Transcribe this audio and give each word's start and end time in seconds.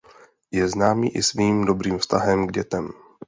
Je 0.51 0.67
známý 0.69 1.13
i 1.17 1.23
svým 1.23 1.65
dobrým 1.65 1.97
vztahem 1.97 2.47
k 2.47 2.51
dětem. 2.51 2.91